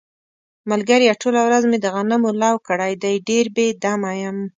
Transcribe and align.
ملگریه 0.69 1.13
ټوله 1.21 1.41
ورځ 1.47 1.63
مې 1.69 1.77
د 1.81 1.85
غنمو 1.95 2.31
لو 2.41 2.53
کړی 2.67 2.93
دی، 3.03 3.13
ډېر 3.29 3.45
بې 3.55 3.67
دمه 3.83 4.11
یم. 4.21 4.37